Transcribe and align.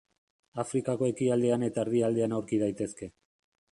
Afrikako 0.61 1.09
ekialdean 1.11 1.67
eta 1.67 1.83
erdialdean 1.87 2.35
aurki 2.39 2.61
daitezke. 2.63 3.11